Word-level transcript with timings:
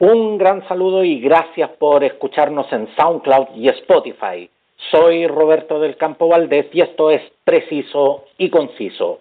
Un 0.00 0.38
gran 0.38 0.66
saludo 0.66 1.04
y 1.04 1.20
gracias 1.20 1.70
por 1.78 2.02
escucharnos 2.02 2.66
en 2.72 2.88
SoundCloud 2.96 3.54
y 3.54 3.68
Spotify. 3.68 4.50
Soy 4.90 5.28
Roberto 5.28 5.78
del 5.78 5.96
Campo 5.96 6.26
Valdés 6.26 6.66
y 6.72 6.80
esto 6.80 7.12
es 7.12 7.22
preciso 7.44 8.24
y 8.36 8.50
conciso. 8.50 9.20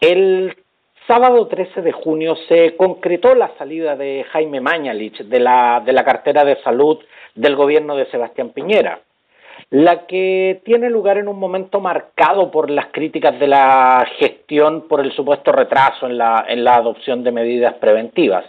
El 0.00 0.56
sábado 1.06 1.46
13 1.46 1.82
de 1.82 1.92
junio 1.92 2.36
se 2.48 2.74
concretó 2.76 3.34
la 3.34 3.50
salida 3.58 3.96
de 3.96 4.24
Jaime 4.32 4.62
Mañalich 4.62 5.18
de 5.18 5.40
la, 5.40 5.82
de 5.84 5.92
la 5.92 6.04
cartera 6.06 6.42
de 6.46 6.56
salud 6.62 6.98
del 7.34 7.54
gobierno 7.54 7.96
de 7.96 8.06
Sebastián 8.06 8.52
Piñera, 8.54 9.00
la 9.68 10.06
que 10.06 10.62
tiene 10.64 10.88
lugar 10.88 11.18
en 11.18 11.28
un 11.28 11.38
momento 11.38 11.80
marcado 11.80 12.50
por 12.50 12.70
las 12.70 12.86
críticas 12.92 13.38
de 13.38 13.46
la 13.46 14.06
gestión 14.18 14.88
por 14.88 15.00
el 15.00 15.12
supuesto 15.12 15.52
retraso 15.52 16.06
en 16.06 16.16
la, 16.16 16.46
en 16.48 16.64
la 16.64 16.76
adopción 16.76 17.22
de 17.22 17.32
medidas 17.32 17.74
preventivas. 17.74 18.46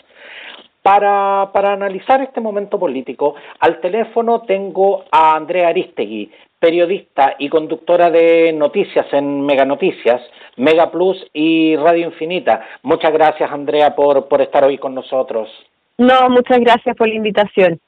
Para, 0.87 1.49
para, 1.51 1.73
analizar 1.73 2.21
este 2.21 2.39
momento 2.39 2.79
político, 2.79 3.35
al 3.59 3.81
teléfono 3.81 4.43
tengo 4.43 5.03
a 5.11 5.35
Andrea 5.35 5.67
Aristegui, 5.67 6.31
periodista 6.57 7.35
y 7.39 7.49
conductora 7.49 8.09
de 8.09 8.53
noticias 8.53 9.05
en 9.11 9.45
Mega 9.45 9.65
Noticias, 9.65 10.21
Mega 10.55 10.89
Plus 10.89 11.27
y 11.33 11.75
Radio 11.75 12.05
Infinita. 12.05 12.65
Muchas 12.83 13.11
gracias, 13.11 13.51
Andrea, 13.51 13.97
por, 13.97 14.29
por 14.29 14.41
estar 14.41 14.63
hoy 14.63 14.77
con 14.77 14.95
nosotros. 14.95 15.49
No, 15.97 16.29
muchas 16.29 16.59
gracias 16.61 16.95
por 16.95 17.09
la 17.09 17.15
invitación. 17.15 17.81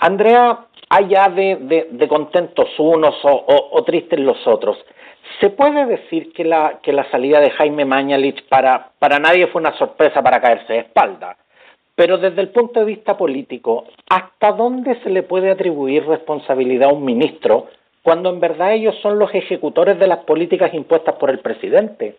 Andrea, 0.00 0.60
allá 0.88 1.28
de, 1.28 1.86
de, 1.90 2.08
contentos 2.08 2.70
unos 2.78 3.14
o, 3.24 3.68
o, 3.72 3.84
tristes 3.84 4.20
los 4.20 4.46
otros, 4.46 4.78
¿se 5.38 5.50
puede 5.50 5.84
decir 5.84 6.32
que 6.32 6.44
la, 6.44 6.78
que 6.82 6.94
la 6.94 7.04
salida 7.10 7.40
de 7.40 7.50
Jaime 7.50 7.84
Mañalich 7.84 8.48
para, 8.48 8.92
para 8.98 9.18
nadie 9.18 9.48
fue 9.48 9.60
una 9.60 9.76
sorpresa 9.76 10.22
para 10.22 10.40
caerse 10.40 10.72
de 10.72 10.78
espalda? 10.78 11.36
Pero 11.98 12.16
desde 12.16 12.42
el 12.42 12.50
punto 12.50 12.78
de 12.78 12.86
vista 12.86 13.16
político, 13.16 13.86
¿hasta 14.08 14.52
dónde 14.52 15.02
se 15.02 15.10
le 15.10 15.24
puede 15.24 15.50
atribuir 15.50 16.06
responsabilidad 16.06 16.90
a 16.90 16.92
un 16.92 17.04
ministro 17.04 17.66
cuando 18.02 18.30
en 18.30 18.38
verdad 18.38 18.72
ellos 18.72 18.94
son 19.02 19.18
los 19.18 19.34
ejecutores 19.34 19.98
de 19.98 20.06
las 20.06 20.18
políticas 20.18 20.72
impuestas 20.74 21.16
por 21.16 21.28
el 21.28 21.40
presidente? 21.40 22.14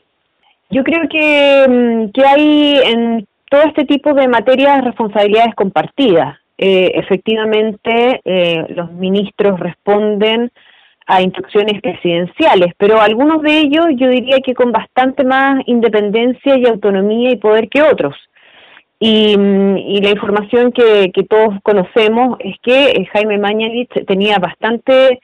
Yo 0.69 0.83
creo 0.83 1.07
que, 1.09 1.65
mm, 1.65 2.11
que 2.11 2.25
hay 2.25 2.81
en 2.87 3.27
todo 3.49 3.61
este 3.61 3.85
tipo 3.85 4.13
de 4.13 4.27
materias 4.27 4.83
responsabilidades 4.83 5.55
compartidas. 5.55 6.37
Eh, 6.57 6.91
efectivamente, 6.95 8.19
eh, 8.25 8.65
los 8.75 8.91
ministros 8.91 9.61
responden 9.61 10.51
a 11.07 11.21
instrucciones 11.21 11.81
presidenciales, 11.81 12.73
pero 12.77 12.99
algunos 12.99 13.41
de 13.43 13.59
ellos 13.59 13.85
yo 13.95 14.09
diría 14.09 14.41
que 14.41 14.53
con 14.53 14.73
bastante 14.73 15.23
más 15.23 15.61
independencia 15.67 16.57
y 16.57 16.65
autonomía 16.65 17.29
y 17.31 17.37
poder 17.37 17.69
que 17.69 17.81
otros. 17.81 18.17
Y, 18.99 19.33
y, 19.33 20.01
la 20.01 20.09
información 20.09 20.73
que, 20.73 21.11
que, 21.13 21.23
todos 21.23 21.55
conocemos 21.63 22.37
es 22.39 22.55
que 22.61 22.91
eh, 22.91 23.05
Jaime 23.13 23.37
Mañalich 23.37 23.89
tenía 24.05 24.39
bastante 24.39 25.19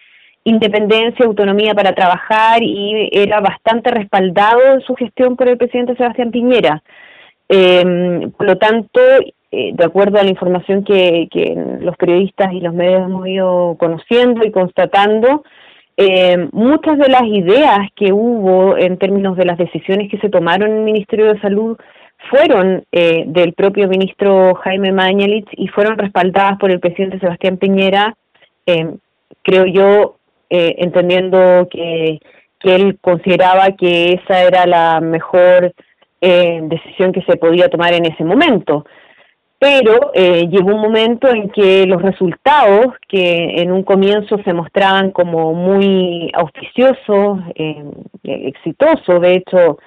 independencia, 0.45 1.25
autonomía 1.25 1.73
para 1.73 1.93
trabajar 1.93 2.63
y 2.63 3.09
era 3.11 3.41
bastante 3.41 3.91
respaldado 3.91 4.61
en 4.75 4.81
su 4.81 4.95
gestión 4.95 5.35
por 5.35 5.49
el 5.49 5.57
presidente 5.57 5.95
Sebastián 5.95 6.31
Piñera. 6.31 6.81
Eh, 7.49 8.29
por 8.37 8.47
lo 8.47 8.57
tanto, 8.57 9.01
eh, 9.51 9.71
de 9.73 9.85
acuerdo 9.85 10.19
a 10.19 10.23
la 10.23 10.29
información 10.29 10.83
que, 10.83 11.27
que, 11.31 11.55
los 11.79 11.95
periodistas 11.97 12.51
y 12.53 12.61
los 12.61 12.73
medios 12.73 13.05
hemos 13.05 13.27
ido 13.27 13.75
conociendo 13.79 14.45
y 14.45 14.51
constatando, 14.51 15.43
eh, 15.97 16.49
muchas 16.51 16.97
de 16.97 17.07
las 17.07 17.23
ideas 17.23 17.87
que 17.95 18.11
hubo 18.11 18.77
en 18.77 18.97
términos 18.97 19.37
de 19.37 19.45
las 19.45 19.57
decisiones 19.57 20.11
que 20.11 20.17
se 20.17 20.29
tomaron 20.29 20.71
en 20.71 20.77
el 20.79 20.83
Ministerio 20.83 21.33
de 21.33 21.39
Salud 21.39 21.77
fueron 22.29 22.85
eh, 22.91 23.23
del 23.27 23.53
propio 23.53 23.87
ministro 23.87 24.55
Jaime 24.55 24.91
Mañalich 24.91 25.47
y 25.51 25.67
fueron 25.67 25.97
respaldadas 25.97 26.57
por 26.57 26.71
el 26.71 26.79
presidente 26.79 27.19
Sebastián 27.19 27.57
Piñera, 27.57 28.15
eh, 28.65 28.95
creo 29.43 29.65
yo, 29.65 30.17
eh, 30.49 30.75
entendiendo 30.77 31.67
que, 31.71 32.19
que, 32.59 32.75
él 32.75 32.97
consideraba 33.01 33.71
que 33.71 34.13
esa 34.13 34.43
era 34.43 34.65
la 34.65 35.01
mejor 35.01 35.73
eh, 36.21 36.59
decisión 36.63 37.11
que 37.11 37.23
se 37.23 37.37
podía 37.37 37.67
tomar 37.69 37.93
en 37.93 38.05
ese 38.05 38.23
momento. 38.23 38.85
Pero 39.57 40.11
eh, 40.13 40.47
llegó 40.49 40.75
un 40.75 40.81
momento 40.81 41.29
en 41.29 41.49
que 41.49 41.85
los 41.87 42.01
resultados, 42.01 42.93
que 43.07 43.61
en 43.61 43.71
un 43.71 43.83
comienzo 43.83 44.37
se 44.43 44.53
mostraban 44.53 45.11
como 45.11 45.53
muy 45.53 46.29
auspiciosos, 46.33 47.39
exitosos, 48.23 49.21
de 49.21 49.35
hecho, 49.35 49.79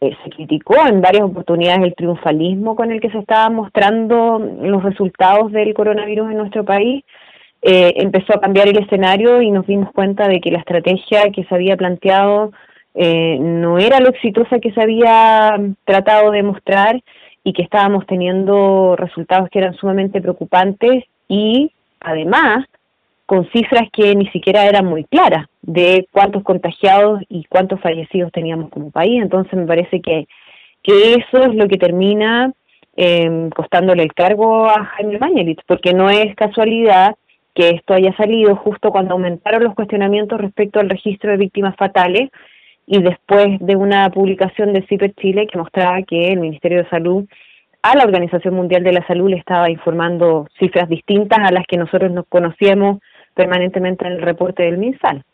eh, 0.00 0.14
se 0.22 0.30
criticó 0.30 0.76
en 0.86 1.00
varias 1.00 1.24
oportunidades 1.24 1.82
el 1.82 1.94
triunfalismo 1.94 2.76
con 2.76 2.92
el 2.92 3.00
que 3.00 3.10
se 3.10 3.18
estaban 3.18 3.54
mostrando 3.54 4.38
los 4.38 4.82
resultados 4.82 5.50
del 5.52 5.72
coronavirus 5.72 6.30
en 6.30 6.36
nuestro 6.36 6.64
país. 6.64 7.02
Eh, 7.62 7.94
empezó 7.96 8.34
a 8.34 8.40
cambiar 8.40 8.68
el 8.68 8.78
escenario 8.78 9.40
y 9.40 9.50
nos 9.50 9.66
dimos 9.66 9.90
cuenta 9.92 10.28
de 10.28 10.40
que 10.40 10.50
la 10.50 10.58
estrategia 10.58 11.30
que 11.30 11.44
se 11.44 11.54
había 11.54 11.78
planteado 11.78 12.52
eh, 12.94 13.38
no 13.40 13.78
era 13.78 14.00
lo 14.00 14.10
exitosa 14.10 14.58
que 14.58 14.72
se 14.72 14.82
había 14.82 15.58
tratado 15.84 16.30
de 16.30 16.42
mostrar 16.42 17.02
y 17.42 17.54
que 17.54 17.62
estábamos 17.62 18.06
teniendo 18.06 18.96
resultados 18.96 19.48
que 19.48 19.60
eran 19.60 19.74
sumamente 19.74 20.20
preocupantes 20.20 21.04
y 21.26 21.72
además 22.00 22.66
con 23.24 23.48
cifras 23.50 23.88
que 23.92 24.14
ni 24.14 24.26
siquiera 24.28 24.66
eran 24.66 24.84
muy 24.84 25.04
claras 25.04 25.46
de 25.66 26.06
cuántos 26.12 26.42
contagiados 26.44 27.20
y 27.28 27.44
cuántos 27.44 27.80
fallecidos 27.80 28.32
teníamos 28.32 28.70
como 28.70 28.90
país. 28.90 29.20
Entonces 29.20 29.52
me 29.54 29.66
parece 29.66 30.00
que, 30.00 30.26
que 30.82 31.14
eso 31.14 31.42
es 31.42 31.54
lo 31.54 31.68
que 31.68 31.76
termina 31.76 32.52
eh, 32.96 33.50
costándole 33.54 34.04
el 34.04 34.14
cargo 34.14 34.66
a 34.70 34.84
Jaime 34.84 35.18
Mañalich, 35.18 35.60
porque 35.66 35.92
no 35.92 36.08
es 36.08 36.34
casualidad 36.36 37.16
que 37.54 37.70
esto 37.70 37.94
haya 37.94 38.14
salido 38.16 38.54
justo 38.56 38.90
cuando 38.90 39.14
aumentaron 39.14 39.64
los 39.64 39.74
cuestionamientos 39.74 40.40
respecto 40.40 40.78
al 40.78 40.88
registro 40.88 41.30
de 41.30 41.38
víctimas 41.38 41.74
fatales 41.76 42.30
y 42.86 43.02
después 43.02 43.58
de 43.60 43.74
una 43.74 44.08
publicación 44.10 44.72
de 44.72 44.86
CIPER 44.86 45.14
Chile 45.14 45.48
que 45.50 45.58
mostraba 45.58 46.02
que 46.02 46.28
el 46.28 46.38
Ministerio 46.38 46.82
de 46.82 46.88
Salud 46.88 47.24
a 47.82 47.96
la 47.96 48.04
Organización 48.04 48.54
Mundial 48.54 48.84
de 48.84 48.92
la 48.92 49.06
Salud 49.06 49.30
le 49.30 49.36
estaba 49.36 49.70
informando 49.70 50.46
cifras 50.58 50.88
distintas 50.88 51.38
a 51.40 51.52
las 51.52 51.66
que 51.66 51.76
nosotros 51.76 52.12
nos 52.12 52.26
conocíamos 52.28 53.00
permanentemente 53.34 54.06
en 54.06 54.12
el 54.12 54.22
reporte 54.22 54.62
del 54.62 54.78
MinSal. 54.78 55.24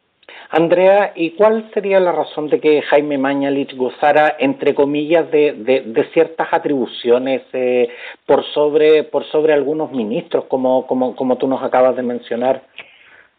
Andrea, 0.55 1.13
¿y 1.17 1.31
cuál 1.31 1.71
sería 1.73 1.99
la 1.99 2.13
razón 2.13 2.51
de 2.51 2.61
que 2.61 2.83
Jaime 2.83 3.17
Mañalich 3.17 3.75
gozara, 3.75 4.37
entre 4.39 4.75
comillas, 4.75 5.31
de, 5.31 5.55
de, 5.55 5.81
de 5.81 6.05
ciertas 6.13 6.47
atribuciones 6.53 7.41
eh, 7.55 7.89
por 8.27 8.45
sobre 8.53 9.03
por 9.05 9.25
sobre 9.25 9.55
algunos 9.55 9.91
ministros, 9.93 10.45
como, 10.45 10.87
como, 10.87 11.17
como 11.17 11.39
tú 11.39 11.49
nos 11.49 11.63
acabas 11.63 11.97
de 11.97 12.03
mencionar? 12.03 12.65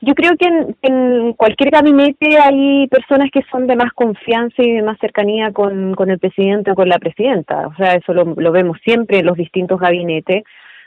Yo 0.02 0.16
creo 0.16 0.32
que 0.36 0.48
en, 0.48 0.76
en, 0.82 1.34
cualquier 1.34 1.70
gabinete 1.70 2.36
hay 2.40 2.88
personas 2.88 3.30
que 3.32 3.44
son 3.52 3.68
de 3.68 3.76
más 3.76 3.94
confianza 3.94 4.64
y 4.64 4.72
de 4.72 4.82
más 4.82 4.98
cercanía 4.98 5.52
con, 5.52 5.94
con 5.94 6.10
el 6.10 6.18
presidente 6.18 6.72
o 6.72 6.76
con 6.76 6.90
la 6.90 6.98
presidenta. 6.98 7.68
O 7.68 7.76
sea, 7.76 7.94
eso 7.94 8.14
lo, 8.16 8.26
lo 8.26 8.52
vemos 8.52 8.80
siempre 8.84 9.20
en 9.20 9.28
los 9.28 9.38
distintos 9.38 9.80
gabinetes 9.80 10.44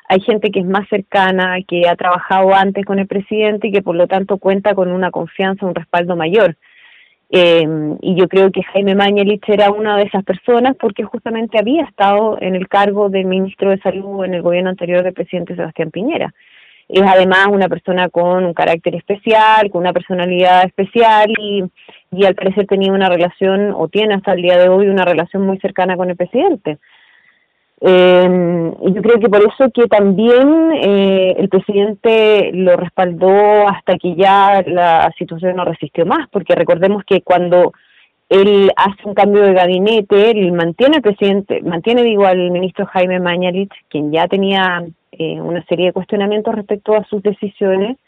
hay 0.09 0.21
gente 0.21 0.51
que 0.51 0.61
es 0.61 0.67
más 0.67 0.89
cercana, 0.89 1.57
que 1.67 1.89
ha 1.89 1.97
trabajado 1.97 2.55
antes 2.55 2.85
con 2.85 2.99
el 2.99 3.07
presidente 3.07 3.69
y 3.69 3.73
que 3.73 3.83
por 3.83 3.97
lo 3.97 4.07
tanto 4.07 4.39
cuenta 4.39 4.75
con 4.75 4.91
una 4.93 5.11
confianza, 5.11 5.67
un 5.67 5.75
respaldo 5.75 6.17
mayor. 6.17 6.57
Eh, 7.29 7.67
y 8.03 8.15
yo 8.15 8.29
creo 8.29 8.53
que 8.53 8.63
Jaime 8.63 8.95
Mañalich 8.95 9.43
era 9.49 9.73
una 9.73 9.97
de 9.97 10.05
esas 10.05 10.23
personas 10.23 10.77
porque 10.79 11.03
justamente 11.03 11.59
había 11.59 11.83
estado 11.83 12.39
en 12.41 12.55
el 12.55 12.69
cargo 12.69 13.09
de 13.09 13.25
ministro 13.25 13.71
de 13.71 13.79
Salud 13.79 14.25
en 14.25 14.35
el 14.35 14.43
gobierno 14.43 14.71
anterior 14.71 15.03
del 15.03 15.13
presidente 15.13 15.57
Sebastián 15.57 15.91
Piñera. 15.91 16.33
Es 16.89 17.03
además 17.03 17.49
una 17.51 17.69
persona 17.69 18.09
con 18.09 18.45
un 18.45 18.55
carácter 18.55 18.95
especial, 18.95 19.71
con 19.71 19.81
una 19.81 19.93
personalidad 19.93 20.65
especial 20.67 21.33
y, 21.37 21.65
y 22.13 22.25
al 22.25 22.37
parecer 22.37 22.67
tenía 22.69 22.93
una 22.93 23.09
relación, 23.09 23.73
o 23.77 23.89
tiene 23.89 24.15
hasta 24.15 24.35
el 24.35 24.43
día 24.43 24.57
de 24.57 24.69
hoy, 24.69 24.87
una 24.87 25.05
relación 25.05 25.45
muy 25.45 25.59
cercana 25.59 25.97
con 25.97 26.11
el 26.11 26.17
presidente. 26.17 26.79
Eh, 27.81 28.73
yo 28.81 29.03
creo 29.03 29.21
que 29.21 29.29
por 29.29 29.41
eso 29.41 29.71
que 29.73 29.87
también 29.87 30.73
eh, 30.73 31.35
el 31.37 31.49
presidente 31.49 32.51
lo 32.55 32.77
respaldó 32.77 33.69
hasta 33.69 33.99
que 33.99 34.15
ya 34.15 34.63
la 34.67 35.13
situación 35.19 35.57
no 35.57 35.65
resistió 35.65 36.07
más, 36.07 36.29
porque 36.31 36.55
recordemos 36.55 37.05
que 37.05 37.21
cuando 37.21 37.73
él 38.29 38.71
hace 38.77 39.03
un 39.05 39.15
cambio 39.15 39.43
de 39.43 39.53
gabinete, 39.53 40.31
él 40.31 40.53
mantiene 40.53 40.97
al 40.97 41.03
presidente, 41.03 41.61
mantiene, 41.63 42.03
digo, 42.03 42.27
al 42.27 42.51
ministro 42.51 42.87
Jaime 42.87 43.21
Mañalich, 43.21 43.73
quien 43.89 44.11
ya 44.11 44.27
tenía 44.27 44.85
eh, 45.13 45.41
una 45.41 45.65
serie 45.67 45.87
de 45.87 45.93
cuestionamientos 45.93 46.55
respecto 46.55 46.95
a 46.95 47.05
sus 47.05 47.23
decisiones, 47.23 47.99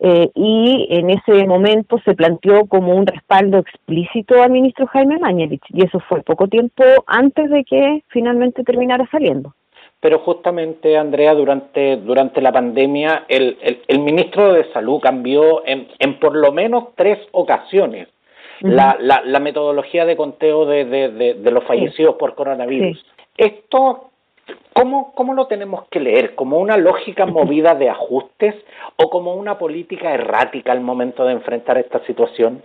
eh, 0.00 0.30
y 0.34 0.86
en 0.90 1.10
ese 1.10 1.46
momento 1.46 1.98
se 2.04 2.14
planteó 2.14 2.66
como 2.66 2.94
un 2.94 3.06
respaldo 3.06 3.58
explícito 3.58 4.40
al 4.40 4.50
ministro 4.50 4.86
Jaime 4.86 5.18
Mañalich 5.18 5.62
y 5.70 5.84
eso 5.84 5.98
fue 6.08 6.22
poco 6.22 6.46
tiempo 6.46 6.84
antes 7.06 7.50
de 7.50 7.64
que 7.64 8.04
finalmente 8.08 8.62
terminara 8.62 9.08
saliendo. 9.10 9.54
Pero 10.00 10.20
justamente, 10.20 10.96
Andrea, 10.96 11.34
durante, 11.34 11.96
durante 11.96 12.40
la 12.40 12.52
pandemia, 12.52 13.24
el, 13.28 13.58
el, 13.60 13.82
el 13.88 13.98
ministro 13.98 14.52
de 14.52 14.70
Salud 14.72 15.00
cambió 15.00 15.66
en, 15.66 15.88
en 15.98 16.20
por 16.20 16.36
lo 16.36 16.52
menos 16.52 16.94
tres 16.94 17.18
ocasiones 17.32 18.06
uh 18.62 18.66
-huh. 18.66 18.70
la, 18.70 18.96
la, 19.00 19.22
la, 19.24 19.40
metodología 19.40 20.04
de 20.04 20.16
conteo 20.16 20.66
de, 20.66 20.84
de, 20.84 21.08
de, 21.08 21.34
de 21.34 21.50
los 21.50 21.64
fallecidos 21.64 22.14
sí. 22.14 22.18
por 22.20 22.36
coronavirus. 22.36 22.96
Sí. 22.96 23.06
Esto 23.36 24.07
¿Cómo, 24.72 25.12
¿Cómo 25.14 25.34
lo 25.34 25.46
tenemos 25.46 25.86
que 25.90 26.00
leer? 26.00 26.34
¿Como 26.34 26.58
una 26.58 26.76
lógica 26.76 27.26
movida 27.38 27.74
de 27.74 27.90
ajustes 27.90 28.54
o 28.96 29.10
como 29.10 29.34
una 29.34 29.58
política 29.58 30.12
errática 30.12 30.72
al 30.72 30.80
momento 30.80 31.24
de 31.24 31.32
enfrentar 31.32 31.78
esta 31.78 32.04
situación? 32.06 32.62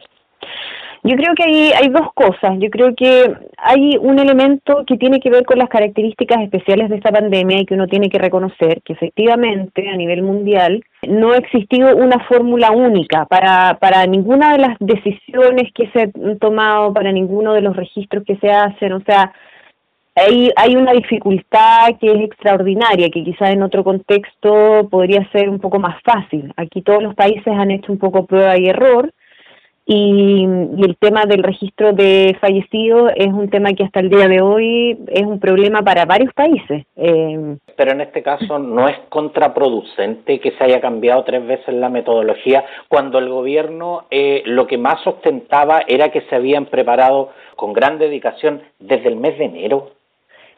Yo 1.06 1.18
creo 1.18 1.36
que 1.36 1.44
hay, 1.44 1.72
hay 1.74 1.90
dos 1.90 2.14
cosas. 2.14 2.58
Yo 2.60 2.70
creo 2.70 2.96
que 2.96 3.26
hay 3.58 3.98
un 4.00 4.20
elemento 4.20 4.86
que 4.88 4.98
tiene 4.98 5.20
que 5.20 5.30
ver 5.30 5.44
con 5.44 5.58
las 5.58 5.68
características 5.68 6.42
especiales 6.42 6.90
de 6.90 6.96
esta 6.96 7.12
pandemia 7.12 7.60
y 7.60 7.66
que 7.66 7.74
uno 7.74 7.88
tiene 7.88 8.10
que 8.10 8.20
reconocer 8.20 8.82
que 8.84 8.94
efectivamente 8.94 9.90
a 9.90 9.98
nivel 9.98 10.24
mundial 10.24 10.82
no 11.06 11.34
ha 11.34 11.38
existido 11.38 11.94
una 11.98 12.20
fórmula 12.20 12.72
única 12.72 13.26
para, 13.26 13.78
para 13.82 14.06
ninguna 14.06 14.54
de 14.54 14.60
las 14.60 14.78
decisiones 14.80 15.74
que 15.76 15.90
se 15.92 16.04
han 16.04 16.40
tomado, 16.40 16.94
para 16.94 17.12
ninguno 17.12 17.54
de 17.54 17.62
los 17.62 17.76
registros 17.76 18.24
que 18.24 18.38
se 18.38 18.50
hacen. 18.50 18.94
O 18.94 19.02
sea, 19.02 19.34
hay, 20.16 20.52
hay 20.56 20.76
una 20.76 20.94
dificultad 20.94 21.98
que 22.00 22.12
es 22.12 22.22
extraordinaria, 22.22 23.10
que 23.10 23.24
quizás 23.24 23.52
en 23.52 23.64
otro 23.64 23.84
contexto 23.84 24.88
podría 24.90 25.30
ser 25.32 25.50
un 25.50 25.60
poco 25.60 25.80
más 25.80 26.02
fácil. 26.04 26.54
Aquí 26.58 26.82
todos 26.82 27.02
los 27.02 27.16
países 27.16 27.48
han 27.48 27.72
hecho 27.72 27.92
un 27.92 27.98
poco 27.98 28.26
prueba 28.26 28.58
y 28.58 28.68
error 28.68 29.12
y, 29.86 30.44
el 30.44 30.96
tema 30.98 31.26
del 31.26 31.44
registro 31.44 31.92
de 31.92 32.38
fallecidos 32.40 33.12
es 33.16 33.28
un 33.28 33.50
tema 33.50 33.74
que 33.74 33.84
hasta 33.84 34.00
el 34.00 34.10
día 34.10 34.28
de 34.28 34.42
hoy 34.42 34.98
es 35.08 35.24
un 35.24 35.40
problema 35.40 35.82
para 35.82 36.06
varios 36.06 36.34
países. 36.34 36.86
Eh, 36.96 37.58
Pero 37.76 37.92
en 37.92 38.02
este 38.02 38.24
caso 38.24 38.60
no 38.60 38.88
es 38.88 38.98
contraproducente 39.10 40.40
que 40.40 40.52
se 40.52 40.64
haya 40.64 40.80
cambiado 40.80 41.24
tres 41.24 41.46
veces 41.46 41.74
la 41.74 41.90
metodología 41.90 42.64
cuando 42.88 43.20
el 43.20 43.30
gobierno 43.30 44.06
eh, 44.10 44.44
lo 44.46 44.68
que 44.68 44.78
más 44.78 45.06
ostentaba 45.06 45.84
era 45.88 46.12
que 46.12 46.22
se 46.22 46.36
habían 46.36 46.68
preparado 46.68 47.32
con 47.56 47.74
gran 47.74 47.98
dedicación 47.98 48.62
desde 48.80 49.10
el 49.10 49.18
mes 49.18 49.38
de 49.38 49.46
enero. 49.46 49.92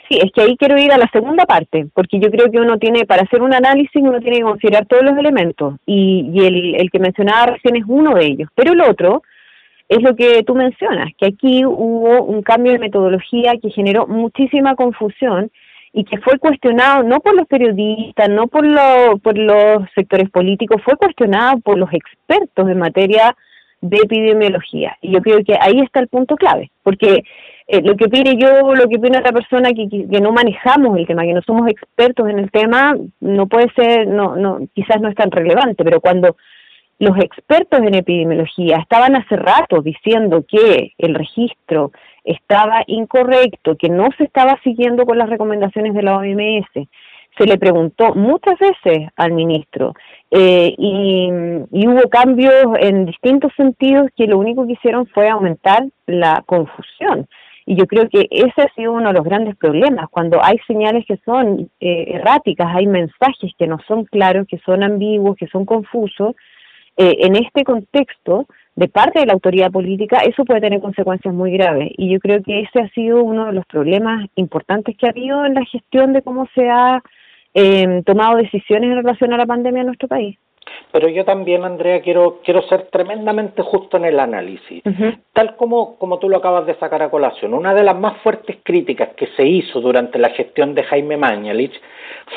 Sí, 0.07 0.19
es 0.21 0.31
que 0.31 0.41
ahí 0.41 0.55
quiero 0.57 0.77
ir 0.77 0.91
a 0.91 0.97
la 0.97 1.09
segunda 1.11 1.45
parte, 1.45 1.87
porque 1.93 2.19
yo 2.19 2.29
creo 2.29 2.51
que 2.51 2.59
uno 2.59 2.77
tiene, 2.77 3.05
para 3.05 3.23
hacer 3.23 3.41
un 3.41 3.53
análisis, 3.53 3.95
uno 3.95 4.19
tiene 4.19 4.37
que 4.37 4.43
considerar 4.43 4.85
todos 4.85 5.03
los 5.03 5.17
elementos, 5.17 5.75
y, 5.85 6.29
y 6.31 6.45
el, 6.45 6.75
el 6.75 6.91
que 6.91 6.99
mencionaba 6.99 7.53
recién 7.53 7.75
es 7.75 7.83
uno 7.87 8.13
de 8.13 8.25
ellos. 8.25 8.49
Pero 8.53 8.73
el 8.73 8.81
otro 8.81 9.23
es 9.89 10.01
lo 10.01 10.15
que 10.15 10.43
tú 10.43 10.55
mencionas, 10.55 11.11
que 11.17 11.27
aquí 11.27 11.65
hubo 11.65 12.23
un 12.23 12.41
cambio 12.41 12.73
de 12.73 12.79
metodología 12.79 13.53
que 13.61 13.69
generó 13.69 14.07
muchísima 14.07 14.75
confusión 14.75 15.51
y 15.93 16.03
que 16.03 16.17
fue 16.19 16.37
cuestionado 16.39 17.03
no 17.03 17.19
por 17.19 17.35
los 17.35 17.47
periodistas, 17.47 18.29
no 18.29 18.47
por, 18.47 18.65
lo, 18.65 19.17
por 19.19 19.37
los 19.37 19.87
sectores 19.95 20.29
políticos, 20.29 20.81
fue 20.83 20.97
cuestionado 20.97 21.59
por 21.59 21.77
los 21.77 21.91
expertos 21.93 22.69
en 22.69 22.79
materia 22.79 23.35
de 23.81 23.97
epidemiología. 23.97 24.97
Y 25.01 25.11
yo 25.11 25.21
creo 25.21 25.43
que 25.43 25.55
ahí 25.59 25.79
está 25.79 25.99
el 25.99 26.07
punto 26.07 26.35
clave, 26.35 26.69
porque 26.83 27.23
eh, 27.67 27.81
lo 27.81 27.95
que 27.95 28.05
opine 28.05 28.35
yo, 28.37 28.75
lo 28.75 28.87
que 28.87 28.97
opina 28.97 29.19
otra 29.19 29.31
persona 29.31 29.71
que, 29.71 29.87
que, 29.89 30.21
no 30.21 30.31
manejamos 30.31 30.97
el 30.97 31.07
tema, 31.07 31.23
que 31.23 31.33
no 31.33 31.41
somos 31.41 31.67
expertos 31.67 32.29
en 32.29 32.39
el 32.39 32.51
tema, 32.51 32.95
no 33.19 33.47
puede 33.47 33.71
ser, 33.75 34.07
no, 34.07 34.35
no, 34.35 34.59
quizás 34.73 35.01
no 35.01 35.09
es 35.09 35.15
tan 35.15 35.31
relevante, 35.31 35.83
pero 35.83 35.99
cuando 35.99 36.35
los 36.99 37.17
expertos 37.17 37.79
en 37.81 37.95
epidemiología 37.95 38.77
estaban 38.77 39.15
hace 39.15 39.35
rato 39.35 39.81
diciendo 39.81 40.45
que 40.47 40.93
el 40.97 41.15
registro 41.15 41.91
estaba 42.23 42.83
incorrecto, 42.87 43.75
que 43.75 43.89
no 43.89 44.09
se 44.17 44.25
estaba 44.25 44.59
siguiendo 44.63 45.05
con 45.05 45.17
las 45.17 45.29
recomendaciones 45.29 45.93
de 45.93 46.03
la 46.03 46.17
OMS, 46.17 46.87
se 47.37 47.45
le 47.45 47.57
preguntó 47.57 48.15
muchas 48.15 48.57
veces 48.59 49.09
al 49.17 49.33
ministro 49.33 49.93
eh, 50.31 50.73
y, 50.77 51.29
y, 51.71 51.87
hubo 51.87 52.09
cambios 52.09 52.53
en 52.79 53.05
distintos 53.05 53.51
sentidos 53.57 54.07
que 54.15 54.27
lo 54.27 54.37
único 54.37 54.65
que 54.65 54.73
hicieron 54.73 55.05
fue 55.07 55.27
aumentar 55.27 55.83
la 56.05 56.43
confusión. 56.45 57.27
Y 57.65 57.75
yo 57.75 57.87
creo 57.87 58.07
que 58.09 58.27
ese 58.29 58.61
ha 58.61 58.73
sido 58.75 58.93
uno 58.93 59.07
de 59.07 59.15
los 59.15 59.23
grandes 59.23 59.55
problemas, 59.55 60.07
cuando 60.09 60.43
hay 60.43 60.57
señales 60.67 61.05
que 61.07 61.17
son 61.25 61.69
eh, 61.79 62.05
erráticas, 62.13 62.67
hay 62.75 62.85
mensajes 62.85 63.51
que 63.57 63.67
no 63.67 63.79
son 63.87 64.05
claros, 64.05 64.45
que 64.47 64.59
son 64.59 64.83
ambiguos, 64.83 65.35
que 65.35 65.47
son 65.47 65.65
confusos, 65.65 66.35
eh, 66.97 67.15
en 67.19 67.35
este 67.35 67.63
contexto, 67.63 68.47
de 68.75 68.87
parte 68.87 69.19
de 69.19 69.25
la 69.25 69.33
autoridad 69.33 69.71
política, 69.71 70.19
eso 70.19 70.45
puede 70.45 70.61
tener 70.61 70.79
consecuencias 70.81 71.33
muy 71.33 71.51
graves. 71.51 71.91
Y 71.97 72.11
yo 72.11 72.19
creo 72.19 72.41
que 72.43 72.61
ese 72.61 72.79
ha 72.79 72.89
sido 72.89 73.23
uno 73.23 73.47
de 73.47 73.53
los 73.53 73.65
problemas 73.65 74.27
importantes 74.35 74.95
que 74.97 75.07
ha 75.07 75.11
habido 75.11 75.45
en 75.45 75.55
la 75.55 75.65
gestión 75.65 76.13
de 76.13 76.21
cómo 76.21 76.47
se 76.53 76.69
ha 76.69 77.01
eh, 77.53 78.01
tomado 78.05 78.37
decisiones 78.37 78.91
en 78.91 78.97
relación 78.97 79.33
a 79.33 79.37
la 79.37 79.45
pandemia 79.45 79.81
en 79.81 79.87
nuestro 79.87 80.07
país. 80.07 80.37
Pero 80.91 81.09
yo 81.09 81.25
también, 81.25 81.63
Andrea, 81.63 82.01
quiero, 82.01 82.39
quiero 82.43 82.61
ser 82.63 82.87
tremendamente 82.91 83.61
justo 83.61 83.97
en 83.97 84.05
el 84.05 84.19
análisis. 84.19 84.81
Tal 85.33 85.55
como, 85.55 85.97
como 85.97 86.19
tú 86.19 86.29
lo 86.29 86.37
acabas 86.37 86.65
de 86.65 86.75
sacar 86.75 87.01
a 87.03 87.09
colación, 87.09 87.53
una 87.53 87.73
de 87.73 87.83
las 87.83 87.97
más 87.97 88.17
fuertes 88.21 88.57
críticas 88.63 89.09
que 89.15 89.27
se 89.35 89.45
hizo 89.45 89.81
durante 89.81 90.19
la 90.19 90.29
gestión 90.29 90.73
de 90.73 90.83
Jaime 90.83 91.17
Mañalich 91.17 91.79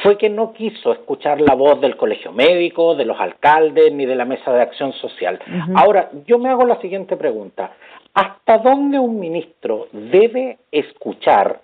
fue 0.03 0.19
que 0.19 0.29
no 0.29 0.53
quiso 0.53 0.93
escuchar 0.93 1.41
la 1.41 1.55
voz 1.55 1.81
del 1.81 1.97
colegio 1.97 2.33
médico, 2.33 2.95
de 2.95 3.05
los 3.05 3.19
alcaldes, 3.19 3.93
ni 3.93 4.07
de 4.07 4.17
la 4.17 4.25
mesa 4.25 4.53
de 4.53 4.63
acción 4.63 4.93
social. 4.95 5.39
Ahora, 5.75 6.11
yo 6.27 6.39
me 6.39 6.49
hago 6.49 6.65
la 6.65 6.81
siguiente 6.81 7.17
pregunta. 7.17 7.73
¿Hasta 8.15 8.59
dónde 8.59 8.99
un 8.99 9.21
ministro 9.21 9.87
debe 9.93 10.59
escuchar 10.73 11.61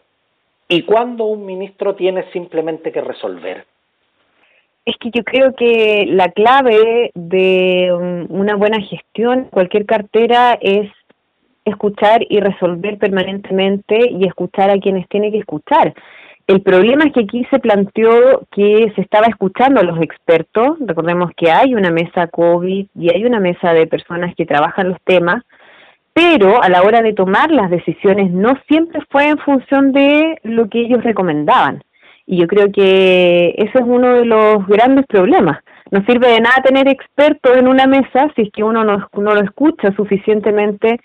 y 0.69 0.83
cuándo 0.83 1.25
un 1.25 1.45
ministro 1.45 1.95
tiene 1.95 2.31
simplemente 2.33 2.93
que 2.93 3.01
resolver? 3.01 3.65
Es 4.85 4.97
que 4.99 5.11
yo 5.11 5.25
creo 5.25 5.55
que 5.55 6.07
la 6.09 6.29
clave 6.31 7.11
de 7.15 7.91
una 8.29 8.57
buena 8.57 8.81
gestión, 8.81 9.49
cualquier 9.51 9.87
cartera, 9.87 10.59
es 10.61 10.91
escuchar 11.65 12.21
y 12.29 12.41
resolver 12.41 12.99
permanentemente 12.99 13.99
y 14.11 14.27
escuchar 14.27 14.71
a 14.71 14.79
quienes 14.79 15.09
tiene 15.09 15.31
que 15.31 15.39
escuchar. 15.39 15.95
El 16.47 16.61
problema 16.61 17.05
es 17.05 17.13
que 17.15 17.21
aquí 17.21 17.47
se 17.51 17.59
planteó 17.59 18.47
que 18.53 18.93
se 18.95 19.01
estaba 19.01 19.27
escuchando 19.29 19.81
a 19.81 19.85
los 19.85 19.99
expertos, 20.03 20.77
recordemos 20.81 21.31
que 21.35 21.51
hay 21.51 21.75
una 21.75 21.91
mesa 21.91 22.27
COVID 22.27 22.87
y 22.95 23.11
hay 23.11 23.25
una 23.25 23.41
mesa 23.41 23.73
de 23.73 23.87
personas 23.87 24.35
que 24.35 24.45
trabajan 24.45 24.91
los 24.91 25.01
temas, 25.05 25.43
pero 26.13 26.63
a 26.63 26.69
la 26.69 26.83
hora 26.83 27.01
de 27.01 27.15
tomar 27.15 27.51
las 27.51 27.71
decisiones 27.71 28.31
no 28.31 28.59
siempre 28.69 29.01
fue 29.11 29.29
en 29.29 29.39
función 29.39 29.93
de 29.93 30.39
lo 30.43 30.69
que 30.69 30.81
ellos 30.83 31.03
recomendaban. 31.03 31.83
Y 32.27 32.39
yo 32.39 32.47
creo 32.47 32.73
que 32.73 33.55
ese 33.57 33.79
es 33.79 33.85
uno 33.85 34.15
de 34.15 34.25
los 34.25 34.67
grandes 34.67 35.07
problemas. 35.07 35.59
No 35.91 36.05
sirve 36.07 36.29
de 36.29 36.41
nada 36.41 36.63
tener 36.63 36.89
expertos 36.89 37.57
en 37.57 37.69
una 37.69 37.87
mesa 37.87 38.31
si 38.35 38.43
es 38.43 38.53
que 38.53 38.65
uno 38.65 38.85
no, 38.85 39.09
no 39.13 39.35
lo 39.35 39.41
escucha 39.43 39.95
suficientemente 39.95 40.99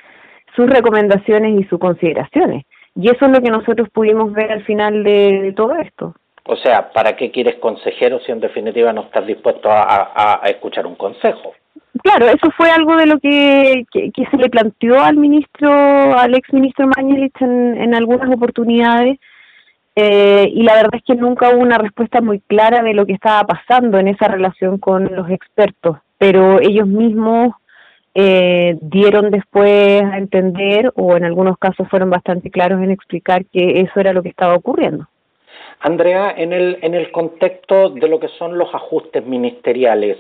sus 0.56 0.70
recomendaciones 0.70 1.60
y 1.60 1.64
sus 1.66 1.80
consideraciones. 1.80 2.66
Y 2.96 3.10
eso 3.10 3.26
es 3.26 3.32
lo 3.32 3.42
que 3.42 3.52
nosotros 3.52 3.88
pudimos 3.94 4.34
ver 4.34 4.52
al 4.52 4.64
final 4.64 5.04
de, 5.04 5.54
todo 5.56 5.76
esto. 5.76 6.16
O 6.46 6.56
sea, 6.56 6.92
¿para 6.92 7.16
qué 7.16 7.32
quieres 7.32 7.56
consejero 7.56 8.20
si 8.22 8.32
en 8.32 8.40
definitiva 8.40 8.92
no 8.92 9.02
estás 9.02 9.28
dispuesto 9.28 9.70
a, 9.72 10.42
escuchar 10.46 10.86
un 10.88 10.96
consejo? 10.96 11.54
Claro, 12.04 12.28
eso 12.28 12.50
fue 12.58 12.70
algo 12.72 12.96
de 12.96 13.06
lo 13.06 13.20
que, 13.20 13.86
que, 13.92 14.26
se 14.30 14.38
le 14.38 14.50
planteó 14.50 15.00
al 15.00 15.18
ministro, 15.18 15.72
al 15.72 16.36
ex 16.36 16.52
ministro 16.52 16.88
Mañelich 16.96 17.40
en, 17.42 17.78
en 17.80 17.96
algunas 17.96 18.30
oportunidades, 18.30 19.18
eh, 19.96 20.50
y 20.54 20.64
la 20.64 20.76
verdad 20.76 20.96
es 20.96 21.04
que 21.04 21.16
nunca 21.16 21.50
hubo 21.50 21.62
una 21.62 21.78
respuesta 21.78 22.22
muy 22.22 22.40
clara 22.40 22.82
de 22.84 22.94
lo 22.94 23.06
que 23.06 23.14
estaba 23.14 23.46
pasando 23.46 23.98
en 23.98 24.08
esa 24.08 24.28
relación 24.28 24.78
con 24.78 25.14
los 25.14 25.30
expertos, 25.30 25.98
pero 26.18 26.60
ellos 26.62 26.88
mismos 26.88 27.54
eh, 28.14 28.78
dieron 28.82 29.30
después 29.32 30.04
a 30.04 30.18
entender 30.18 30.92
o 30.96 31.18
en 31.18 31.26
algunos 31.26 31.58
casos 31.58 31.88
fueron 31.90 32.10
bastante 32.10 32.50
claros 32.50 32.82
en 32.82 32.92
explicar 32.92 33.46
que 33.46 33.82
eso 33.82 34.00
era 34.00 34.14
lo 34.14 34.24
que 34.24 34.30
estaba 34.30 34.56
ocurriendo. 34.56 35.08
Andrea, 35.82 36.34
en 36.36 36.52
el, 36.52 36.78
en 36.82 36.94
el 36.94 37.10
contexto 37.12 37.90
de 37.90 38.10
lo 38.10 38.20
que 38.20 38.28
son 38.38 38.58
los 38.58 38.74
ajustes 38.76 39.26
ministeriales, 39.26 40.18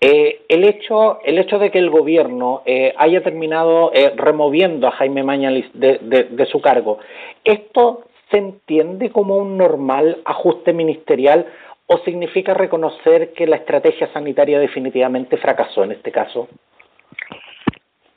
eh, 0.00 0.42
el, 0.48 0.64
hecho, 0.64 1.20
el 1.24 1.38
hecho 1.38 1.58
de 1.58 1.70
que 1.70 1.78
el 1.78 1.88
gobierno 1.88 2.62
haya 2.96 3.22
terminado 3.22 3.90
removiendo 4.16 4.86
a 4.86 4.90
Jaime 4.90 5.22
Mañalis 5.22 5.66
de, 5.72 5.98
de, 6.30 6.46
su 6.46 6.60
cargo, 6.60 6.98
¿esto 7.42 8.04
se 8.30 8.38
entiende 8.38 9.10
como 9.10 9.36
un 9.36 9.56
normal 9.56 10.18
ajuste 10.24 10.72
ministerial 10.72 11.46
o 11.86 11.98
significa 11.98 12.54
reconocer 12.54 13.32
que 13.32 13.46
la 13.46 13.56
estrategia 13.56 14.12
sanitaria 14.12 14.58
definitivamente 14.58 15.38
fracasó 15.38 15.84
en 15.84 15.92
este 15.92 16.12
caso? 16.12 16.48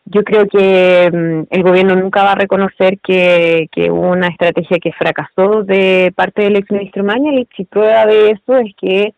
Yo 0.06 0.24
creo 0.24 0.46
que 0.46 1.10
mm, 1.10 1.44
el 1.50 1.63
gobierno 1.63 1.96
nunca 1.96 2.24
va 2.24 2.34
a 2.34 2.36
reconocer 2.36 3.00
que, 3.00 3.70
hubo 3.89 4.12
una 4.12 4.27
estrategia 4.27 4.77
que 4.77 4.91
fracasó 4.91 5.63
de 5.63 6.12
parte 6.13 6.44
del 6.44 6.58
exministro 6.58 7.03
Mañalich 7.03 7.58
y 7.58 7.63
prueba 7.63 8.06
de 8.06 8.32
eso 8.32 8.58
es 8.58 8.75
que 8.75 9.13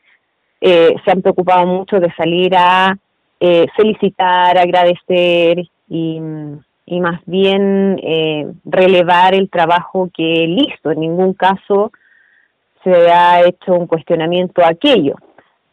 eh, 0.61 0.95
se 1.03 1.11
han 1.11 1.23
preocupado 1.23 1.65
mucho 1.65 1.99
de 1.99 2.13
salir 2.13 2.55
a 2.55 2.95
eh, 3.39 3.65
felicitar, 3.75 4.55
agradecer 4.55 5.63
y, 5.89 6.19
mm, 6.19 6.59
y 6.85 6.99
más 6.99 7.21
bien 7.25 7.99
eh, 8.03 8.47
relevar 8.65 9.33
el 9.33 9.49
trabajo 9.49 10.09
que 10.13 10.43
él 10.43 10.57
hizo. 10.59 10.91
En 10.91 10.99
ningún 10.99 11.33
caso 11.33 11.91
se 12.83 13.11
ha 13.11 13.41
hecho 13.45 13.73
un 13.73 13.87
cuestionamiento 13.87 14.63
a 14.63 14.69
aquello. 14.69 15.15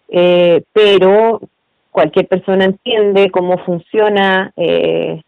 Eh, 0.08 0.62
pero 0.72 1.40
cualquier 1.90 2.28
persona 2.28 2.64
entiende 2.64 3.30
cómo 3.30 3.58
funciona 3.58 4.52
eh, 4.56 5.20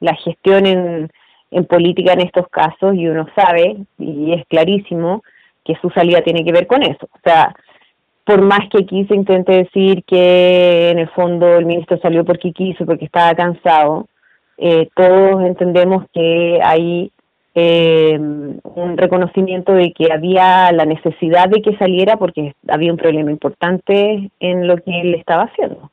la 0.00 0.14
gestión 0.16 0.66
en, 0.66 1.10
en 1.52 1.64
política 1.66 2.14
en 2.14 2.22
estos 2.22 2.48
casos 2.48 2.94
y 2.94 3.06
uno 3.06 3.26
sabe, 3.36 3.76
y 3.98 4.32
es 4.32 4.46
clarísimo, 4.46 5.22
que 5.64 5.76
su 5.80 5.90
salida 5.90 6.22
tiene 6.22 6.44
que 6.44 6.52
ver 6.52 6.66
con 6.66 6.82
eso. 6.82 7.06
O 7.12 7.18
sea, 7.22 7.54
por 8.24 8.40
más 8.40 8.68
que 8.70 8.78
aquí 8.82 9.04
se 9.06 9.14
intente 9.14 9.52
decir 9.52 10.02
que 10.04 10.90
en 10.90 10.98
el 10.98 11.08
fondo 11.10 11.56
el 11.56 11.66
ministro 11.66 11.98
salió 11.98 12.24
porque 12.24 12.52
quiso, 12.52 12.86
porque 12.86 13.04
estaba 13.04 13.34
cansado, 13.34 14.08
eh, 14.64 14.88
todos 14.94 15.42
entendemos 15.44 16.04
que 16.12 16.60
hay 16.62 17.10
eh, 17.56 18.16
un 18.16 18.96
reconocimiento 18.96 19.72
de 19.72 19.92
que 19.92 20.12
había 20.12 20.70
la 20.70 20.84
necesidad 20.84 21.48
de 21.48 21.60
que 21.62 21.76
saliera 21.78 22.16
porque 22.16 22.54
había 22.68 22.92
un 22.92 22.96
problema 22.96 23.32
importante 23.32 24.30
en 24.38 24.68
lo 24.68 24.76
que 24.76 25.00
él 25.00 25.16
estaba 25.16 25.44
haciendo. 25.46 25.90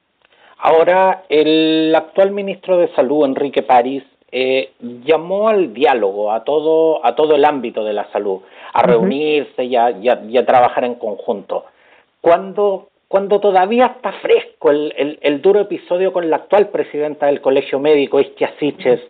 Ahora, 0.59 1.23
el 1.29 1.95
actual 1.95 2.29
ministro 2.29 2.77
de 2.77 2.93
Salud, 2.93 3.25
Enrique 3.25 3.63
París, 3.63 4.03
eh, 4.31 4.73
llamó 5.03 5.49
al 5.49 5.73
diálogo 5.73 6.31
a 6.31 6.43
todo, 6.43 7.03
a 7.03 7.15
todo 7.15 7.33
el 7.33 7.45
ámbito 7.45 7.83
de 7.83 7.93
la 7.93 8.07
salud, 8.11 8.41
a 8.73 8.83
reunirse 8.83 9.63
y 9.63 9.75
a, 9.75 10.45
trabajar 10.45 10.83
en 10.83 10.93
conjunto. 10.93 11.65
Cuando, 12.21 12.88
cuando 13.09 13.39
todavía 13.39 13.87
está 13.87 14.13
fresco 14.21 14.69
el, 14.69 15.19
el, 15.21 15.41
duro 15.41 15.61
episodio 15.61 16.13
con 16.13 16.29
la 16.29 16.37
actual 16.37 16.69
presidenta 16.69 17.25
del 17.25 17.41
Colegio 17.41 17.79
Médico, 17.79 18.19
Istia 18.19 18.53
Siches, 18.59 19.01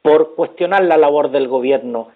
por 0.00 0.34
cuestionar 0.34 0.82
la 0.84 0.96
labor 0.96 1.30
del 1.30 1.48
gobierno, 1.48 2.08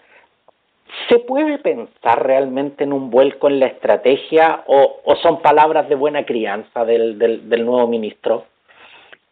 ¿se 1.08 1.18
puede 1.18 1.58
pensar 1.58 2.26
realmente 2.26 2.84
en 2.84 2.94
un 2.94 3.10
vuelco 3.10 3.48
en 3.48 3.60
la 3.60 3.66
estrategia 3.66 4.64
o, 4.66 5.00
o 5.04 5.16
son 5.16 5.42
palabras 5.42 5.90
de 5.90 5.94
buena 5.94 6.24
crianza 6.24 6.86
del, 6.86 7.18
del 7.18 7.64
nuevo 7.66 7.86
ministro? 7.86 8.46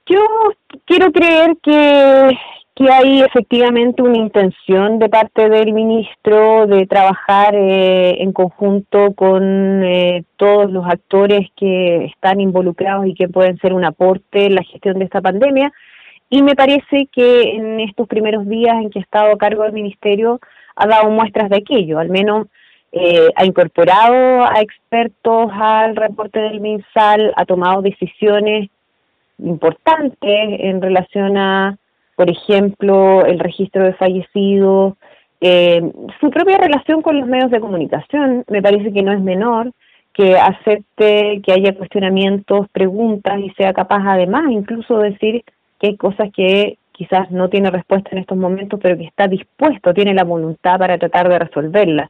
Yo 0.04 0.20
quiero 0.84 1.10
creer 1.10 1.56
que, 1.62 2.38
que 2.74 2.90
hay 2.90 3.22
efectivamente 3.22 4.02
una 4.02 4.18
intención 4.18 4.98
de 4.98 5.08
parte 5.08 5.48
del 5.48 5.72
ministro 5.72 6.66
de 6.66 6.86
trabajar 6.86 7.54
eh, 7.54 8.20
en 8.20 8.32
conjunto 8.32 9.14
con 9.14 9.84
eh, 9.84 10.24
todos 10.36 10.72
los 10.72 10.84
actores 10.84 11.48
que 11.56 12.06
están 12.06 12.40
involucrados 12.40 13.06
y 13.06 13.14
que 13.14 13.28
pueden 13.28 13.58
ser 13.58 13.74
un 13.74 13.84
aporte 13.84 14.46
en 14.46 14.56
la 14.56 14.64
gestión 14.64 14.98
de 14.98 15.04
esta 15.04 15.20
pandemia. 15.20 15.72
Y 16.28 16.42
me 16.42 16.56
parece 16.56 17.06
que 17.12 17.42
en 17.52 17.78
estos 17.78 18.08
primeros 18.08 18.48
días 18.48 18.74
en 18.82 18.90
que 18.90 18.98
ha 18.98 19.02
estado 19.02 19.32
a 19.32 19.38
cargo 19.38 19.62
del 19.62 19.72
ministerio 19.72 20.40
ha 20.74 20.86
dado 20.88 21.10
muestras 21.10 21.50
de 21.50 21.58
aquello, 21.58 22.00
al 22.00 22.08
menos 22.08 22.48
eh, 22.90 23.28
ha 23.36 23.44
incorporado 23.44 24.44
a 24.44 24.60
expertos 24.60 25.48
al 25.52 25.94
reporte 25.94 26.40
del 26.40 26.60
MinSal, 26.60 27.32
ha 27.36 27.44
tomado 27.44 27.82
decisiones 27.82 28.68
importantes 29.38 30.18
en 30.20 30.82
relación 30.82 31.36
a, 31.36 31.78
por 32.16 32.30
ejemplo, 32.30 33.24
el 33.26 33.38
registro 33.38 33.84
de 33.84 33.94
fallecidos, 33.94 34.94
eh, 35.40 35.82
su 36.20 36.30
propia 36.30 36.58
relación 36.58 37.02
con 37.02 37.18
los 37.18 37.28
medios 37.28 37.50
de 37.50 37.60
comunicación 37.60 38.44
me 38.48 38.62
parece 38.62 38.92
que 38.92 39.02
no 39.02 39.12
es 39.12 39.20
menor, 39.20 39.72
que 40.12 40.36
acepte 40.38 41.42
que 41.44 41.52
haya 41.52 41.74
cuestionamientos, 41.74 42.68
preguntas 42.70 43.40
y 43.40 43.50
sea 43.50 43.72
capaz 43.72 44.02
además 44.06 44.44
incluso 44.50 44.98
de 44.98 45.10
decir 45.10 45.44
que 45.80 45.88
hay 45.88 45.96
cosas 45.96 46.30
que 46.32 46.78
quizás 46.92 47.30
no 47.30 47.50
tiene 47.50 47.70
respuesta 47.70 48.10
en 48.12 48.18
estos 48.18 48.38
momentos, 48.38 48.78
pero 48.80 48.96
que 48.96 49.04
está 49.04 49.26
dispuesto, 49.26 49.92
tiene 49.92 50.14
la 50.14 50.22
voluntad 50.22 50.78
para 50.78 50.96
tratar 50.96 51.28
de 51.28 51.38
resolverla. 51.40 52.08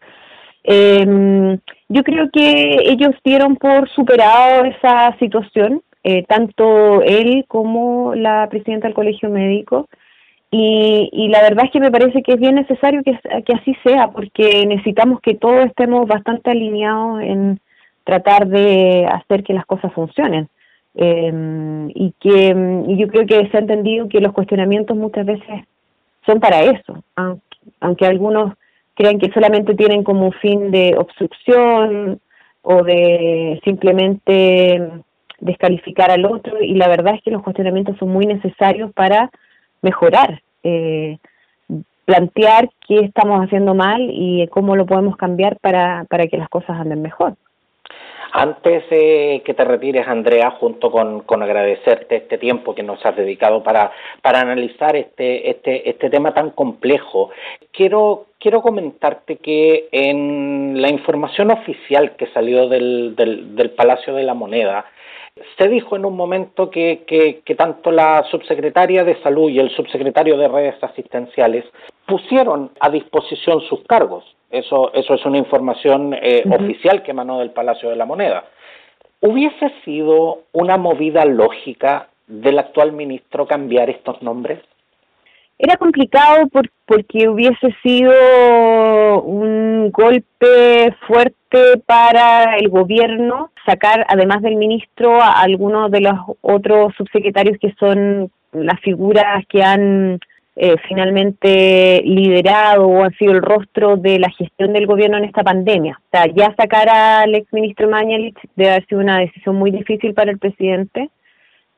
Eh, 0.62 1.58
yo 1.88 2.02
creo 2.04 2.30
que 2.30 2.76
ellos 2.84 3.14
dieron 3.25 3.56
por 3.56 3.88
superado 3.88 4.64
esa 4.64 5.16
situación, 5.18 5.82
eh, 6.04 6.25
tanto 6.28 7.02
él 7.02 7.44
como 7.49 8.14
la 8.14 8.46
presidenta 8.50 8.87
del 8.87 8.94
colegio 8.94 9.30
médico. 9.30 9.88
Y, 10.50 11.11
y, 11.12 11.28
la 11.28 11.42
verdad 11.42 11.64
es 11.64 11.73
que 11.73 11.80
me 11.80 11.90
parece 11.90 12.23
que 12.23 12.34
es 12.34 12.38
bien 12.38 12.54
necesario 12.54 13.02
que, 13.02 13.18
que 13.44 13.54
así 13.54 13.75
sea, 13.82 14.08
porque 14.12 14.64
necesitamos 14.66 15.20
que 15.20 15.34
todos 15.34 15.66
estemos 15.66 16.06
bastante 16.06 16.50
alineados 16.50 17.23
en 17.23 17.58
tratar 18.04 18.46
de 18.46 19.06
hacer 19.06 19.42
que 19.42 19.54
las 19.54 19.66
cosas 19.66 19.92
funcionen. 19.92 20.49
Eh, 20.96 21.88
y 21.92 22.14
que 22.20 22.54
yo 22.96 23.08
creo 23.08 23.26
que 23.26 23.49
se 23.50 23.56
ha 23.56 23.61
entendido 23.61 24.08
que 24.08 24.20
los 24.20 24.32
cuestionamientos 24.32 24.96
muchas 24.96 25.26
veces 25.26 25.64
son 26.25 26.38
para 26.38 26.62
eso, 26.62 27.02
aunque, 27.16 27.56
aunque 27.80 28.06
algunos 28.06 28.52
crean 28.94 29.18
que 29.18 29.32
solamente 29.32 29.75
tienen 29.75 30.04
como 30.04 30.26
un 30.26 30.32
fin 30.34 30.70
de 30.70 30.94
obstrucción 30.96 32.20
o 32.62 32.82
de 32.84 33.61
simplemente 33.64 34.80
descalificar 35.41 36.11
al 36.11 36.25
otro 36.25 36.62
y 36.62 36.75
la 36.75 36.88
verdad 36.88 37.14
es 37.14 37.23
que 37.23 37.31
los 37.31 37.43
cuestionamientos 37.43 37.97
son 37.99 38.09
muy 38.09 38.26
necesarios 38.26 38.93
para 38.93 39.31
mejorar, 39.83 40.43
eh, 40.62 41.19
plantear 42.05 42.71
qué 42.87 43.00
estamos 43.00 43.45
haciendo 43.45 43.75
mal 43.75 44.09
y 44.11 44.47
cómo 44.49 44.76
lo 44.76 44.87
podemos 44.87 45.17
cambiar 45.17 45.59
para, 45.61 46.05
para 46.09 46.26
que 46.26 46.38
las 46.38 46.49
cosas 46.49 46.81
anden 46.81 47.03
mejor. 47.03 47.35
Antes 48.37 48.83
eh, 48.91 49.43
que 49.45 49.55
te 49.55 49.64
retires, 49.64 50.09
Andrea, 50.09 50.50
junto 50.50 50.91
con, 50.91 51.21
con, 51.21 51.41
agradecerte 51.45 52.17
este 52.17 52.37
tiempo 52.37 52.75
que 52.75 52.83
nos 52.83 53.05
has 53.07 53.14
dedicado 53.14 53.62
para, 53.62 53.93
para 54.23 54.41
analizar 54.41 54.97
este, 54.97 55.50
este, 55.50 55.88
este 55.88 56.11
tema 56.11 56.35
tan 56.35 56.50
complejo, 56.50 57.31
quiero, 57.71 58.26
quiero 58.41 58.61
comentarte 58.61 59.37
que 59.37 59.88
en 59.93 60.83
la 60.83 60.91
información 60.91 61.53
oficial 61.53 62.17
que 62.17 62.26
salió 62.33 62.69
del, 62.69 63.14
del, 63.14 63.55
del 63.55 63.71
Palacio 63.71 64.14
de 64.14 64.25
la 64.25 64.35
Moneda, 64.35 64.85
se 65.59 65.69
dijo 65.69 65.97
en 65.97 66.05
un 66.05 66.17
momento 66.17 66.71
que, 66.71 67.05
que, 67.07 67.55
tanto 67.55 67.91
la 67.91 68.25
subsecretaria 68.31 69.05
de 69.05 69.21
Salud 69.23 69.50
y 69.50 69.59
el 69.59 69.71
subsecretario 69.71 70.37
de 70.37 70.49
Redes 70.49 70.83
Asistenciales 70.83 71.64
pusieron 72.07 72.71
a 72.81 72.91
disposición 72.91 73.61
sus 73.62 73.83
cargos. 73.85 74.25
Eso, 74.50 74.93
eso 74.95 75.14
es 75.14 75.25
una 75.26 75.38
información 75.38 76.14
eh, 76.14 76.45
oficial 76.49 77.03
que 77.03 77.11
emanó 77.11 77.41
del 77.41 77.50
Palacio 77.50 77.91
de 77.91 77.97
la 77.97 78.05
Moneda. 78.05 78.45
¿Hubiese 79.21 79.73
sido 79.85 80.43
una 80.53 80.76
movida 80.76 81.25
lógica 81.25 82.09
del 82.29 82.59
actual 82.59 82.93
ministro 82.93 83.47
cambiar 83.47 83.91
estos 83.91 84.23
nombres? 84.23 84.61
Era 85.58 85.76
complicado 85.76 86.49
porque 86.87 87.28
hubiese 87.28 87.75
sido 87.82 89.23
un 89.23 89.90
golpe 89.92 90.94
fuerte 91.06 91.78
para 91.87 92.56
el 92.56 92.68
gobierno 92.68 93.50
sacar, 93.64 94.04
además 94.08 94.42
del 94.42 94.56
ministro, 94.56 95.23
a 95.23 95.40
algunos 95.40 95.90
de 95.90 96.00
los 96.00 96.14
otros 96.40 96.92
subsecretarios 96.96 97.56
que 97.61 97.73
son 97.78 98.30
las 98.52 98.80
figuras 98.80 99.44
que 99.49 99.62
han 99.62 100.18
eh, 100.56 100.76
finalmente 100.88 102.02
liderado 102.04 102.87
o 102.87 103.04
han 103.04 103.12
sido 103.14 103.32
el 103.32 103.42
rostro 103.42 103.96
de 103.96 104.18
la 104.18 104.30
gestión 104.30 104.73
del 104.73 104.87
gobierno 104.87 105.18
en 105.18 105.25
esta 105.25 105.42
pandemia. 105.42 106.00
O 106.00 106.08
sea, 106.11 106.26
ya 106.26 106.54
sacar 106.56 106.88
al 106.88 107.34
exministro 107.34 107.88
Mañalich 107.88 108.38
debe 108.56 108.70
haber 108.70 108.87
sido 108.87 109.00
una 109.00 109.18
decisión 109.18 109.56
muy 109.56 109.70
difícil 109.70 110.14
para 110.14 110.30
el 110.30 110.38
presidente 110.38 111.11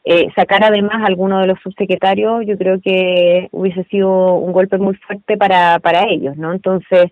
eh, 0.08 0.28
sacar 0.36 0.62
además 0.62 1.02
a 1.02 1.06
alguno 1.06 1.40
de 1.40 1.48
los 1.48 1.58
subsecretarios, 1.60 2.46
yo 2.46 2.56
creo 2.56 2.80
que 2.80 3.48
hubiese 3.50 3.82
sido 3.90 4.34
un 4.36 4.52
golpe 4.52 4.78
muy 4.78 4.94
fuerte 4.94 5.36
para, 5.36 5.80
para 5.80 6.08
ellos, 6.08 6.36
¿no? 6.36 6.52
Entonces, 6.52 7.10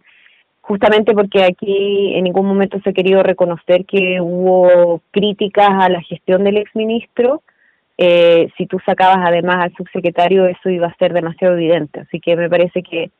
justamente 0.61 1.13
porque 1.13 1.43
aquí 1.43 2.15
en 2.15 2.23
ningún 2.23 2.47
momento 2.47 2.79
se 2.85 2.91
ha 2.91 2.93
querido 2.93 3.25
reconocer 3.25 3.85
que 3.85 4.21
hubo 4.21 5.03
críticas 5.11 5.71
a 5.71 5.89
la 5.89 6.03
gestión 6.03 6.45
del 6.45 6.59
exministro, 6.59 7.43
eh, 7.99 8.49
si 8.57 8.67
tú 8.67 8.79
sacabas 8.87 9.27
además 9.27 9.57
al 9.57 9.75
subsecretario 9.75 10.47
eso 10.47 10.71
iba 10.71 10.87
a 10.87 10.95
ser 10.95 11.13
demasiado 11.13 11.55
evidente. 11.55 11.99
Así 11.99 12.21
que 12.21 12.37
me 12.37 12.49
parece 12.49 12.85
que, 12.85 13.11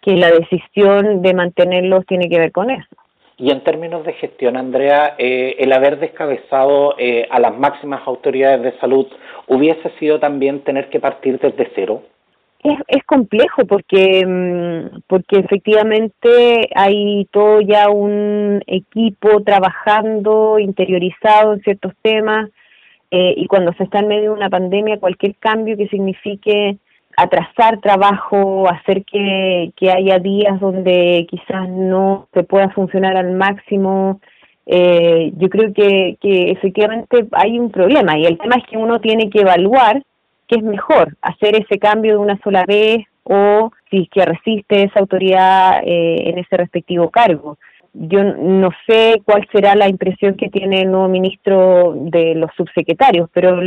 que 0.00 0.12
la 0.12 0.30
decisión 0.30 1.22
de 1.22 1.34
mantenerlos 1.34 2.06
tiene 2.06 2.28
que 2.28 2.38
ver 2.38 2.52
con 2.52 2.70
eso. 2.70 2.96
Y 3.38 3.52
en 3.52 3.62
términos 3.62 4.04
de 4.04 4.14
gestión, 4.14 4.56
Andrea, 4.56 5.14
eh, 5.16 5.54
el 5.60 5.72
haber 5.72 6.00
descabezado 6.00 6.96
eh, 6.98 7.28
a 7.30 7.38
las 7.38 7.56
máximas 7.56 8.02
autoridades 8.04 8.62
de 8.62 8.78
salud 8.80 9.06
hubiese 9.46 9.90
sido 10.00 10.18
también 10.18 10.60
tener 10.64 10.88
que 10.90 10.98
partir 10.98 11.38
desde 11.38 11.70
cero. 11.74 12.02
Es, 12.64 12.76
es 12.88 13.04
complejo 13.04 13.64
porque 13.68 14.26
mm, 14.26 15.02
porque 15.06 15.38
efectivamente 15.38 16.68
hay 16.74 17.26
todo 17.30 17.60
ya 17.60 17.88
un 17.88 18.60
equipo 18.66 19.40
trabajando 19.44 20.58
interiorizado 20.58 21.54
en 21.54 21.60
ciertos 21.60 21.92
temas 22.02 22.50
eh, 23.12 23.34
y 23.36 23.46
cuando 23.46 23.72
se 23.74 23.84
está 23.84 24.00
en 24.00 24.08
medio 24.08 24.32
de 24.32 24.36
una 24.38 24.50
pandemia 24.50 24.98
cualquier 24.98 25.36
cambio 25.36 25.76
que 25.76 25.86
signifique 25.86 26.78
atrasar 27.18 27.80
trabajo, 27.80 28.68
hacer 28.68 29.04
que, 29.04 29.72
que 29.76 29.90
haya 29.90 30.18
días 30.20 30.60
donde 30.60 31.26
quizás 31.28 31.68
no 31.68 32.28
se 32.32 32.44
pueda 32.44 32.70
funcionar 32.70 33.16
al 33.16 33.32
máximo. 33.32 34.20
Eh, 34.66 35.32
yo 35.36 35.48
creo 35.48 35.72
que, 35.72 36.16
que 36.20 36.50
efectivamente 36.52 37.26
hay 37.32 37.58
un 37.58 37.70
problema 37.70 38.18
y 38.18 38.26
el 38.26 38.38
tema 38.38 38.56
es 38.56 38.64
que 38.66 38.76
uno 38.76 39.00
tiene 39.00 39.30
que 39.30 39.40
evaluar 39.40 40.02
qué 40.46 40.56
es 40.56 40.62
mejor, 40.62 41.16
hacer 41.22 41.56
ese 41.56 41.78
cambio 41.78 42.12
de 42.12 42.18
una 42.18 42.38
sola 42.42 42.64
vez 42.66 43.04
o 43.24 43.72
si 43.90 44.02
es 44.02 44.08
que 44.10 44.24
resiste 44.24 44.84
esa 44.84 45.00
autoridad 45.00 45.80
eh, 45.84 46.30
en 46.30 46.38
ese 46.38 46.56
respectivo 46.56 47.10
cargo. 47.10 47.58
Yo 47.94 48.22
no 48.22 48.70
sé 48.86 49.20
cuál 49.24 49.46
será 49.50 49.74
la 49.74 49.88
impresión 49.88 50.34
que 50.34 50.50
tiene 50.50 50.82
el 50.82 50.90
nuevo 50.90 51.08
ministro 51.08 51.94
de 51.96 52.34
los 52.36 52.50
subsecretarios, 52.56 53.28
pero 53.32 53.60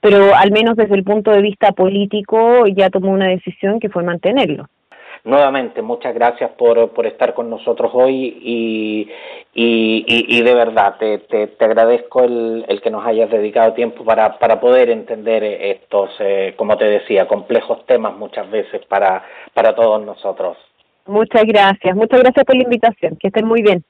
pero 0.00 0.34
al 0.34 0.50
menos 0.50 0.76
desde 0.76 0.94
el 0.94 1.04
punto 1.04 1.30
de 1.30 1.42
vista 1.42 1.72
político 1.72 2.66
ya 2.66 2.90
tomó 2.90 3.10
una 3.10 3.28
decisión 3.28 3.80
que 3.80 3.88
fue 3.88 4.02
mantenerlo. 4.02 4.68
nuevamente, 5.24 5.82
muchas 5.82 6.14
gracias 6.14 6.50
por, 6.52 6.90
por 6.90 7.06
estar 7.06 7.34
con 7.34 7.50
nosotros 7.50 7.90
hoy 7.94 8.38
y, 8.40 9.10
y, 9.54 10.42
de 10.42 10.54
verdad 10.54 10.96
te, 10.98 11.18
te, 11.18 11.64
agradezco 11.64 12.22
el, 12.22 12.64
el, 12.68 12.80
que 12.80 12.90
nos 12.90 13.04
hayas 13.04 13.30
dedicado 13.30 13.72
tiempo 13.72 14.04
para, 14.04 14.38
para 14.38 14.60
poder 14.60 14.90
entender 14.90 15.42
estos, 15.42 16.10
eh, 16.20 16.54
como 16.56 16.76
te 16.76 16.84
decía, 16.84 17.26
complejos 17.26 17.84
temas 17.86 18.16
muchas 18.16 18.48
veces 18.50 18.84
para, 18.86 19.24
para 19.52 19.74
todos 19.74 20.04
nosotros. 20.04 20.56
Muchas 21.06 21.44
gracias, 21.44 21.94
muchas 21.96 22.20
gracias 22.20 22.44
por 22.44 22.56
la 22.56 22.62
invitación, 22.64 23.16
que 23.16 23.28
estén 23.28 23.46
muy 23.46 23.62
bien. 23.62 23.84